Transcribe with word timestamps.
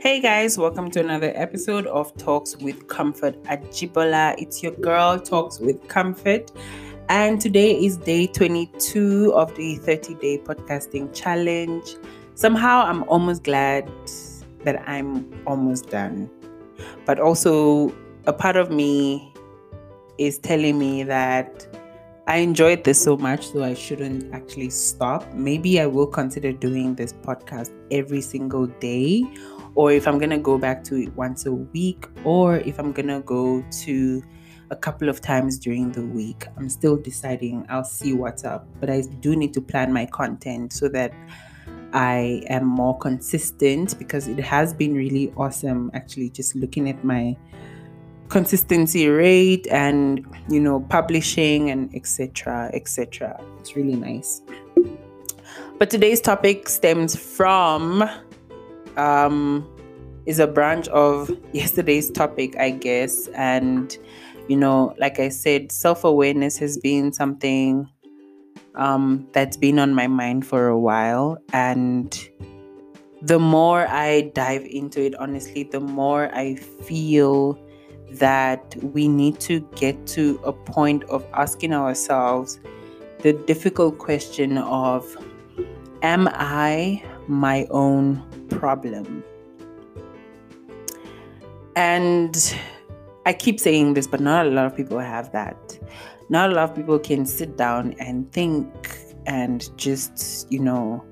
Hey 0.00 0.18
guys, 0.18 0.56
welcome 0.56 0.90
to 0.92 1.00
another 1.00 1.30
episode 1.34 1.86
of 1.86 2.16
Talks 2.16 2.56
with 2.56 2.88
Comfort 2.88 3.36
at 3.44 3.62
Ajibola. 3.64 4.34
It's 4.38 4.62
your 4.62 4.72
girl 4.72 5.20
Talks 5.20 5.60
with 5.60 5.88
Comfort, 5.88 6.50
and 7.10 7.38
today 7.38 7.72
is 7.78 7.98
day 7.98 8.26
22 8.26 9.34
of 9.34 9.54
the 9.56 9.76
30 9.76 10.14
day 10.14 10.38
podcasting 10.38 11.14
challenge. 11.14 11.96
Somehow, 12.34 12.86
I'm 12.86 13.02
almost 13.10 13.44
glad 13.44 13.90
that 14.64 14.82
I'm 14.88 15.30
almost 15.46 15.90
done, 15.90 16.30
but 17.04 17.20
also 17.20 17.94
a 18.26 18.32
part 18.32 18.56
of 18.56 18.70
me 18.70 19.34
is 20.16 20.38
telling 20.38 20.78
me 20.78 21.02
that 21.02 21.66
I 22.26 22.38
enjoyed 22.38 22.84
this 22.84 22.98
so 22.98 23.18
much, 23.18 23.48
so 23.52 23.62
I 23.62 23.74
shouldn't 23.74 24.32
actually 24.32 24.70
stop. 24.70 25.30
Maybe 25.34 25.78
I 25.78 25.84
will 25.84 26.06
consider 26.06 26.52
doing 26.52 26.94
this 26.94 27.12
podcast 27.12 27.70
every 27.90 28.22
single 28.22 28.66
day, 28.66 29.24
or 29.74 29.92
if 29.92 30.06
I'm 30.06 30.18
gonna 30.18 30.38
go 30.38 30.58
back 30.58 30.84
to 30.84 30.96
it 30.96 31.14
once 31.16 31.46
a 31.46 31.52
week, 31.52 32.06
or 32.24 32.56
if 32.58 32.78
I'm 32.78 32.92
gonna 32.92 33.20
go 33.20 33.64
to 33.84 34.22
a 34.70 34.76
couple 34.76 35.08
of 35.08 35.20
times 35.20 35.58
during 35.58 35.90
the 35.92 36.02
week. 36.02 36.46
I'm 36.56 36.68
still 36.68 36.96
deciding. 36.96 37.66
I'll 37.68 37.84
see 37.84 38.12
what's 38.12 38.44
up, 38.44 38.68
but 38.78 38.88
I 38.88 39.02
do 39.20 39.34
need 39.34 39.52
to 39.54 39.60
plan 39.60 39.92
my 39.92 40.06
content 40.06 40.72
so 40.72 40.88
that 40.90 41.12
I 41.92 42.42
am 42.46 42.66
more 42.66 42.96
consistent 42.98 43.98
because 43.98 44.28
it 44.28 44.38
has 44.38 44.72
been 44.72 44.94
really 44.94 45.32
awesome 45.36 45.90
actually 45.92 46.30
just 46.30 46.54
looking 46.54 46.88
at 46.88 47.02
my 47.04 47.36
consistency 48.28 49.08
rate 49.08 49.66
and 49.72 50.24
you 50.48 50.60
know 50.60 50.80
publishing 50.88 51.70
and 51.70 51.92
etc 51.96 52.70
etc 52.74 53.42
it's 53.58 53.74
really 53.74 53.96
nice 53.96 54.42
but 55.78 55.90
today's 55.90 56.20
topic 56.20 56.68
stems 56.68 57.16
from 57.16 58.08
um 58.96 59.66
is 60.26 60.38
a 60.38 60.46
branch 60.46 60.88
of 60.88 61.30
yesterday's 61.52 62.10
topic 62.10 62.56
i 62.56 62.70
guess. 62.70 63.28
And 63.28 63.96
you 64.48 64.56
know 64.56 64.94
like 64.98 65.18
i 65.20 65.28
said 65.28 65.72
self-awareness 65.72 66.58
has 66.58 66.78
been 66.78 67.12
something 67.12 67.88
um 68.74 69.26
that's 69.32 69.56
been 69.56 69.78
on 69.78 69.94
my 69.94 70.06
mind 70.06 70.46
for 70.46 70.68
a 70.68 70.78
while. 70.78 71.38
And 71.52 72.16
the 73.22 73.38
more 73.38 73.86
i 73.88 74.32
dive 74.34 74.64
into 74.64 75.04
it 75.04 75.14
honestly 75.16 75.62
the 75.62 75.78
more 75.78 76.34
i 76.34 76.54
feel 76.54 77.58
that 78.12 78.74
we 78.82 79.06
need 79.08 79.38
to 79.40 79.60
get 79.76 80.06
to 80.06 80.40
a 80.42 80.52
point 80.52 81.04
of 81.04 81.24
asking 81.34 81.74
ourselves 81.74 82.58
the 83.20 83.32
difficult 83.32 83.98
question 83.98 84.58
of 84.58 85.16
Am 86.02 86.28
I 86.32 87.02
my 87.28 87.66
own 87.70 88.24
problem? 88.60 89.24
And 91.74 92.54
I 93.26 93.32
keep 93.32 93.58
saying 93.58 93.94
this, 93.94 94.06
but 94.06 94.20
not 94.20 94.46
a 94.46 94.50
lot 94.50 94.66
of 94.66 94.76
people 94.76 94.98
have 94.98 95.32
that. 95.32 95.78
Not 96.28 96.50
a 96.50 96.54
lot 96.54 96.70
of 96.70 96.76
people 96.76 96.98
can 96.98 97.26
sit 97.26 97.56
down 97.56 97.94
and 97.98 98.30
think 98.32 98.68
and 99.26 99.68
just, 99.76 100.46
you 100.52 100.60
know, 100.60 101.04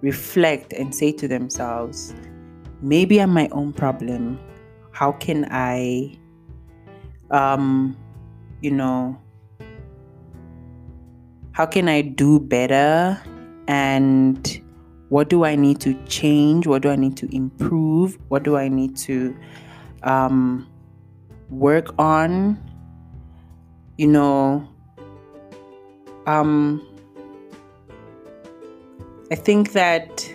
reflect 0.00 0.72
and 0.72 0.94
say 0.94 1.12
to 1.12 1.28
themselves, 1.28 2.14
maybe 2.80 3.20
I'm 3.20 3.30
my 3.30 3.48
own 3.52 3.72
problem. 3.72 4.38
How 4.92 5.12
can 5.12 5.46
I 5.50 6.16
um, 7.32 7.96
you 8.60 8.70
know, 8.70 9.18
how 11.52 11.66
can 11.66 11.88
I 11.88 12.02
do 12.02 12.38
better? 12.38 13.20
And 13.66 14.61
what 15.12 15.28
do 15.28 15.44
I 15.44 15.56
need 15.56 15.78
to 15.80 15.92
change? 16.06 16.66
What 16.66 16.80
do 16.80 16.88
I 16.88 16.96
need 16.96 17.18
to 17.18 17.36
improve? 17.36 18.16
What 18.28 18.44
do 18.44 18.56
I 18.56 18.68
need 18.68 18.96
to 19.08 19.36
um, 20.04 20.66
work 21.50 21.92
on? 21.98 22.56
You 23.98 24.06
know, 24.06 24.66
um, 26.24 26.80
I 29.30 29.34
think 29.34 29.72
that 29.72 30.26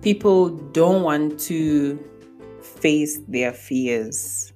people 0.00 0.50
don't 0.50 1.02
want 1.02 1.40
to 1.40 1.98
face 2.62 3.18
their 3.26 3.52
fears. 3.52 4.52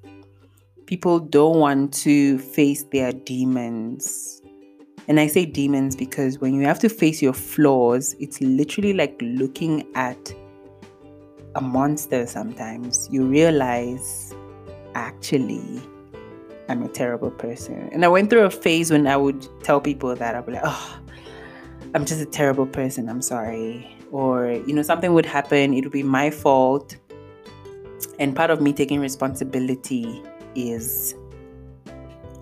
People 0.87 1.19
don't 1.19 1.59
want 1.59 1.95
to 1.95 2.39
face 2.39 2.85
their 2.93 3.11
demons. 3.11 4.42
And 5.09 5.19
I 5.19 5.27
say 5.27 5.45
demons 5.45 5.97
because 5.97 6.39
when 6.39 6.55
you 6.55 6.63
have 6.63 6.79
to 6.81 6.89
face 6.89 7.21
your 7.21 7.33
flaws, 7.33 8.15
it's 8.21 8.41
literally 8.41 8.93
like 8.93 9.19
looking 9.21 9.87
at 9.95 10.33
a 11.55 11.61
monster 11.61 12.27
sometimes. 12.27 13.09
You 13.11 13.27
realize, 13.27 14.35
actually, 14.95 15.83
I'm 16.69 16.83
a 16.83 16.89
terrible 16.89 17.31
person. 17.31 17.89
And 17.93 18.05
I 18.05 18.09
went 18.09 18.31
through 18.31 18.45
a 18.45 18.51
phase 18.51 18.91
when 18.91 19.07
I 19.07 19.17
would 19.17 19.47
tell 19.65 19.81
people 19.81 20.15
that 20.15 20.35
I'd 20.35 20.47
be 20.47 20.53
like, 20.53 20.62
oh, 20.65 21.01
I'm 21.95 22.05
just 22.07 22.21
a 22.21 22.27
terrible 22.27 22.67
person. 22.67 23.09
I'm 23.09 23.23
sorry. 23.23 23.97
Or, 24.12 24.53
you 24.53 24.73
know, 24.73 24.83
something 24.83 25.12
would 25.15 25.27
happen. 25.27 25.75
It 25.75 25.83
would 25.85 25.93
be 25.93 26.03
my 26.03 26.31
fault. 26.31 26.97
And 28.19 28.37
part 28.37 28.51
of 28.51 28.61
me 28.61 28.73
taking 28.73 29.01
responsibility 29.01 30.23
is 30.55 31.15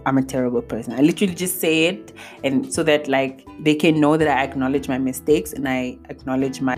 I'm 0.07 0.19
a 0.19 0.23
terrible 0.23 0.63
person. 0.63 0.95
I 0.95 1.01
literally 1.01 1.35
just 1.35 1.61
say 1.61 1.85
it 1.87 2.13
and 2.43 2.73
so 2.73 2.83
that 2.85 3.09
like 3.09 3.47
they 3.61 3.75
can 3.75 4.01
know 4.01 4.17
that 4.17 4.29
I 4.29 4.43
acknowledge 4.43 4.89
my 4.89 4.99
mistakes 4.99 5.53
and 5.53 5.69
I 5.69 5.99
acknowledge 6.09 6.61
my 6.61 6.77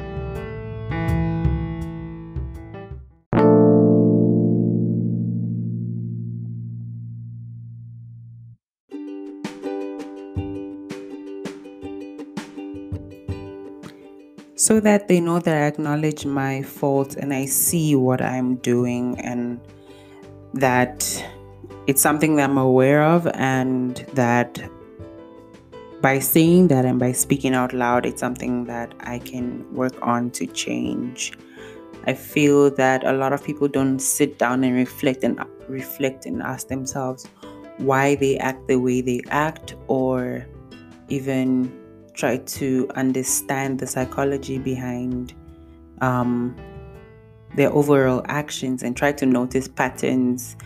so 14.62 14.78
that 14.78 15.08
they 15.08 15.18
know 15.18 15.40
that 15.40 15.56
I 15.56 15.66
acknowledge 15.66 16.24
my 16.24 16.62
faults 16.62 17.16
and 17.16 17.34
I 17.34 17.46
see 17.46 17.96
what 17.96 18.22
I'm 18.22 18.56
doing 18.56 19.18
and 19.20 19.60
that 20.54 21.02
it's 21.86 22.00
something 22.00 22.36
that 22.36 22.50
I'm 22.50 22.58
aware 22.58 23.02
of 23.02 23.26
and 23.34 23.96
that 24.14 24.60
by 26.00 26.18
saying 26.18 26.68
that 26.68 26.84
and 26.84 26.98
by 26.98 27.12
speaking 27.12 27.54
out 27.54 27.72
loud, 27.72 28.06
it's 28.06 28.20
something 28.20 28.64
that 28.64 28.92
I 29.00 29.20
can 29.20 29.72
work 29.72 29.94
on 30.02 30.30
to 30.32 30.46
change. 30.46 31.32
I 32.06 32.14
feel 32.14 32.70
that 32.74 33.04
a 33.04 33.12
lot 33.12 33.32
of 33.32 33.44
people 33.44 33.68
don't 33.68 34.00
sit 34.00 34.38
down 34.38 34.64
and 34.64 34.74
reflect 34.74 35.22
and 35.22 35.40
reflect 35.68 36.26
and 36.26 36.42
ask 36.42 36.66
themselves 36.66 37.28
why 37.78 38.16
they 38.16 38.36
act 38.38 38.66
the 38.66 38.76
way 38.76 39.00
they 39.00 39.20
act 39.30 39.76
or 39.86 40.46
even 41.08 41.72
try 42.14 42.38
to 42.38 42.88
understand 42.96 43.78
the 43.78 43.86
psychology 43.86 44.58
behind 44.58 45.34
um, 46.00 46.56
their 47.54 47.70
overall 47.72 48.22
actions 48.26 48.82
and 48.82 48.96
try 48.96 49.12
to 49.12 49.26
notice 49.26 49.68
patterns 49.68 50.56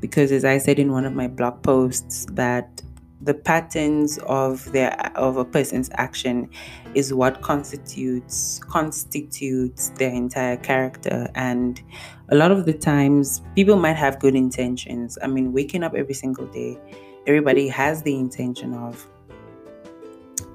because 0.00 0.32
as 0.32 0.44
i 0.44 0.58
said 0.58 0.78
in 0.78 0.92
one 0.92 1.04
of 1.04 1.12
my 1.12 1.26
blog 1.26 1.62
posts 1.62 2.26
that 2.32 2.82
the 3.22 3.32
patterns 3.32 4.18
of 4.26 4.70
their 4.72 4.94
of 5.16 5.36
a 5.36 5.44
person's 5.44 5.88
action 5.94 6.48
is 6.94 7.14
what 7.14 7.40
constitutes 7.40 8.60
constitutes 8.68 9.88
their 9.96 10.10
entire 10.10 10.56
character 10.58 11.28
and 11.34 11.82
a 12.28 12.36
lot 12.36 12.50
of 12.50 12.66
the 12.66 12.74
times 12.74 13.42
people 13.54 13.76
might 13.76 13.96
have 13.96 14.18
good 14.20 14.34
intentions 14.34 15.18
i 15.22 15.26
mean 15.26 15.52
waking 15.52 15.82
up 15.82 15.94
every 15.94 16.14
single 16.14 16.46
day 16.48 16.78
everybody 17.26 17.68
has 17.68 18.02
the 18.02 18.14
intention 18.14 18.74
of 18.74 19.08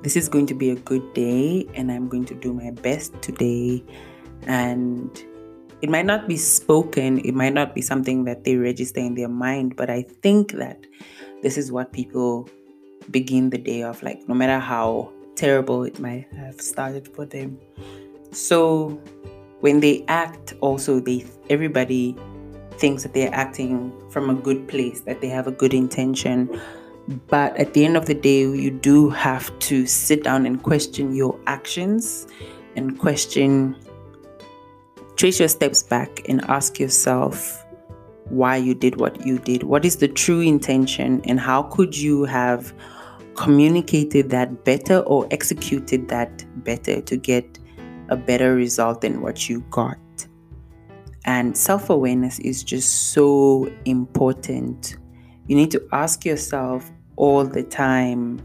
this 0.01 0.15
is 0.15 0.27
going 0.27 0.47
to 0.47 0.55
be 0.55 0.71
a 0.71 0.75
good 0.75 1.13
day 1.13 1.67
and 1.75 1.91
I'm 1.91 2.09
going 2.09 2.25
to 2.25 2.33
do 2.33 2.53
my 2.53 2.71
best 2.71 3.13
today. 3.21 3.83
And 4.47 5.23
it 5.81 5.89
might 5.89 6.05
not 6.05 6.27
be 6.27 6.37
spoken, 6.37 7.19
it 7.19 7.33
might 7.33 7.53
not 7.53 7.73
be 7.73 7.81
something 7.81 8.25
that 8.25 8.43
they 8.43 8.55
register 8.55 8.99
in 8.99 9.15
their 9.15 9.27
mind, 9.27 9.75
but 9.75 9.89
I 9.89 10.03
think 10.21 10.53
that 10.53 10.85
this 11.41 11.57
is 11.57 11.71
what 11.71 11.91
people 11.91 12.49
begin 13.09 13.49
the 13.49 13.57
day 13.57 13.83
of, 13.83 14.01
like, 14.03 14.27
no 14.27 14.35
matter 14.35 14.59
how 14.59 15.11
terrible 15.35 15.83
it 15.83 15.99
might 15.99 16.27
have 16.33 16.61
started 16.61 17.07
for 17.07 17.25
them. 17.25 17.59
So 18.31 19.01
when 19.61 19.79
they 19.79 20.05
act, 20.07 20.53
also 20.61 20.99
they 20.99 21.25
everybody 21.49 22.15
thinks 22.73 23.03
that 23.03 23.13
they're 23.13 23.33
acting 23.33 23.91
from 24.09 24.29
a 24.29 24.35
good 24.35 24.67
place, 24.67 25.01
that 25.01 25.21
they 25.21 25.27
have 25.27 25.47
a 25.47 25.51
good 25.51 25.73
intention 25.73 26.49
but 27.27 27.55
at 27.57 27.73
the 27.73 27.85
end 27.85 27.97
of 27.97 28.05
the 28.05 28.13
day, 28.13 28.41
you 28.41 28.71
do 28.71 29.09
have 29.09 29.57
to 29.59 29.85
sit 29.85 30.23
down 30.23 30.45
and 30.45 30.61
question 30.61 31.15
your 31.15 31.37
actions 31.47 32.27
and 32.75 32.97
question, 32.97 33.75
trace 35.21 35.39
your 35.39 35.47
steps 35.47 35.83
back 35.83 36.27
and 36.27 36.43
ask 36.49 36.79
yourself 36.79 37.63
why 38.29 38.55
you 38.55 38.73
did 38.73 38.99
what 38.99 39.23
you 39.23 39.37
did. 39.37 39.61
What 39.61 39.85
is 39.85 39.97
the 39.97 40.07
true 40.07 40.39
intention, 40.41 41.21
and 41.25 41.39
how 41.39 41.61
could 41.61 41.95
you 41.95 42.23
have 42.23 42.73
communicated 43.35 44.31
that 44.31 44.65
better 44.65 45.01
or 45.01 45.27
executed 45.29 46.09
that 46.09 46.43
better 46.63 47.01
to 47.01 47.17
get 47.17 47.59
a 48.09 48.17
better 48.17 48.55
result 48.55 49.01
than 49.01 49.21
what 49.21 49.47
you 49.47 49.61
got. 49.69 49.99
And 51.25 51.55
self 51.55 51.91
awareness 51.91 52.39
is 52.39 52.63
just 52.63 53.13
so 53.13 53.71
important. 53.85 54.97
You 55.45 55.55
need 55.55 55.69
to 55.69 55.87
ask 55.91 56.25
yourself 56.25 56.89
all 57.15 57.45
the 57.45 57.61
time, 57.61 58.41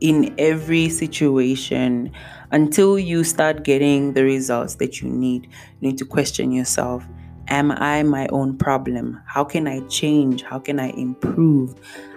in 0.00 0.34
every 0.38 0.88
situation, 0.88 2.12
until 2.50 2.98
you 2.98 3.24
start 3.24 3.64
getting 3.64 4.14
the 4.14 4.24
results 4.24 4.76
that 4.76 5.00
you 5.00 5.08
need. 5.08 5.44
You 5.80 5.88
need 5.90 5.98
to 5.98 6.04
question 6.04 6.52
yourself 6.52 7.06
Am 7.48 7.70
I 7.72 8.02
my 8.02 8.26
own 8.28 8.58
problem? 8.58 9.20
How 9.26 9.42
can 9.44 9.66
I 9.66 9.80
change? 9.88 10.42
How 10.42 10.58
can 10.58 10.78
I 10.78 10.90
improve? 10.90 11.74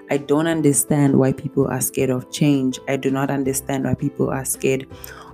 I 0.09 0.17
don't 0.17 0.47
understand 0.47 1.17
why 1.17 1.31
people 1.31 1.67
are 1.67 1.79
scared 1.79 2.09
of 2.09 2.29
change. 2.31 2.79
I 2.89 2.97
do 2.97 3.09
not 3.09 3.31
understand 3.31 3.85
why 3.85 3.93
people 3.95 4.29
are 4.29 4.43
scared 4.43 4.85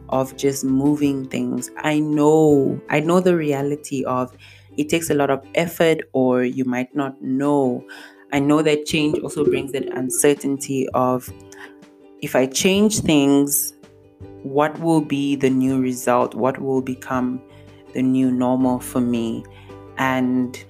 of 0.10 0.36
just 0.38 0.64
moving 0.64 1.28
things. 1.28 1.72
I 1.78 2.00
know, 2.00 2.80
I 2.90 3.00
know 3.00 3.20
the 3.20 3.36
reality 3.36 4.04
of 4.06 4.36
it 4.78 4.90
takes 4.90 5.10
a 5.10 5.16
lot 5.16 5.32
of 5.32 5.44
effort, 5.56 6.02
or 6.14 6.44
you 6.44 6.64
might 6.64 6.96
not 6.96 7.20
know. 7.22 7.84
I 8.32 8.40
know 8.40 8.62
that 8.62 8.86
change 8.86 9.18
also 9.20 9.44
brings 9.44 9.72
that 9.72 9.86
uncertainty 9.98 10.88
of 10.94 11.32
if 12.22 12.36
I 12.36 12.46
change 12.48 13.00
things, 13.02 13.74
what 14.44 14.80
will 14.80 15.02
be 15.02 15.36
the 15.36 15.50
new 15.50 15.80
result? 15.82 16.36
What 16.36 16.60
will 16.60 16.82
become 16.82 17.42
the 17.94 18.02
new 18.02 18.32
normal 18.32 18.80
for 18.80 19.02
me? 19.02 19.44
And 19.98 20.64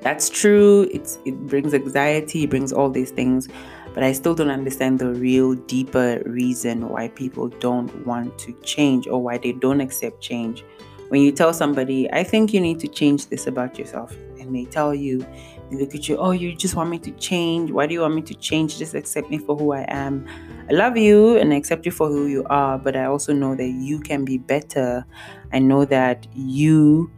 that's 0.00 0.28
true. 0.28 0.88
It's 0.92 1.18
it 1.24 1.38
brings 1.46 1.72
anxiety, 1.74 2.44
it 2.44 2.50
brings 2.50 2.72
all 2.72 2.90
these 2.90 3.10
things, 3.10 3.48
but 3.94 4.02
I 4.02 4.12
still 4.12 4.34
don't 4.34 4.50
understand 4.50 4.98
the 4.98 5.12
real 5.14 5.54
deeper 5.54 6.22
reason 6.26 6.88
why 6.88 7.08
people 7.08 7.48
don't 7.48 8.06
want 8.06 8.36
to 8.38 8.52
change 8.62 9.06
or 9.06 9.22
why 9.22 9.38
they 9.38 9.52
don't 9.52 9.80
accept 9.80 10.20
change. 10.20 10.64
When 11.08 11.20
you 11.20 11.30
tell 11.30 11.52
somebody, 11.52 12.10
I 12.10 12.24
think 12.24 12.52
you 12.52 12.60
need 12.60 12.80
to 12.80 12.88
change 12.88 13.26
this 13.26 13.46
about 13.46 13.78
yourself, 13.78 14.16
they 14.52 14.64
tell 14.64 14.94
you, 14.94 15.26
they 15.70 15.76
look 15.76 15.94
at 15.94 16.08
you, 16.08 16.16
oh, 16.16 16.30
you 16.30 16.54
just 16.54 16.74
want 16.74 16.90
me 16.90 16.98
to 17.00 17.10
change. 17.12 17.70
Why 17.70 17.86
do 17.86 17.94
you 17.94 18.00
want 18.00 18.14
me 18.14 18.22
to 18.22 18.34
change? 18.34 18.78
Just 18.78 18.94
accept 18.94 19.30
me 19.30 19.38
for 19.38 19.56
who 19.56 19.72
I 19.72 19.84
am. 19.88 20.26
I 20.68 20.72
love 20.72 20.96
you 20.96 21.36
and 21.36 21.52
I 21.52 21.56
accept 21.56 21.86
you 21.86 21.92
for 21.92 22.08
who 22.08 22.26
you 22.26 22.44
are, 22.50 22.78
but 22.78 22.96
I 22.96 23.06
also 23.06 23.32
know 23.32 23.54
that 23.56 23.68
you 23.68 24.00
can 24.00 24.24
be 24.24 24.38
better. 24.38 25.04
I 25.52 25.58
know 25.58 25.84
that 25.86 26.26
you 26.34 27.10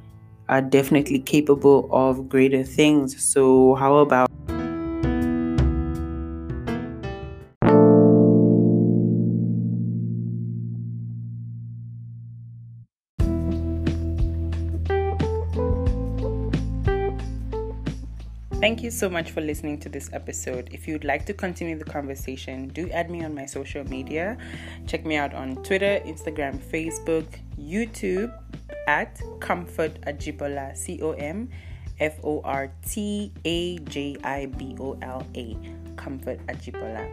are 0.48 0.60
definitely 0.60 1.20
capable 1.20 1.88
of 1.90 2.28
greater 2.28 2.64
things. 2.64 3.24
So, 3.24 3.74
how 3.74 3.96
about 3.96 4.30
Thank 18.64 18.82
you 18.82 18.90
so 18.90 19.10
much 19.10 19.30
for 19.32 19.42
listening 19.42 19.78
to 19.80 19.90
this 19.90 20.08
episode. 20.14 20.70
If 20.72 20.88
you'd 20.88 21.04
like 21.04 21.26
to 21.26 21.34
continue 21.34 21.76
the 21.76 21.84
conversation, 21.84 22.68
do 22.68 22.88
add 22.92 23.10
me 23.10 23.22
on 23.22 23.34
my 23.34 23.44
social 23.44 23.84
media. 23.84 24.38
Check 24.86 25.04
me 25.04 25.16
out 25.16 25.34
on 25.34 25.62
Twitter, 25.62 26.00
Instagram, 26.06 26.56
Facebook, 26.56 27.26
YouTube 27.60 28.32
at 28.88 29.20
Comfort 29.40 30.00
Ajibola, 30.06 30.74
C 30.74 30.98
O 31.02 31.12
M 31.12 31.50
F 32.00 32.18
O 32.24 32.40
R 32.42 32.72
T 32.88 33.30
A 33.44 33.76
J 33.80 34.16
I 34.24 34.46
B 34.46 34.74
O 34.80 34.96
L 35.02 35.26
A, 35.34 35.58
Comfort 35.96 36.40
Ajibola. 36.46 37.06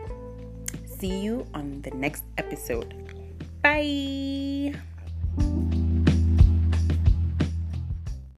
See 0.86 1.19
you 1.19 1.45
on 1.54 1.81
the 1.81 1.92
next 1.92 2.24
episode. 2.38 2.95
Bye. 3.62 4.74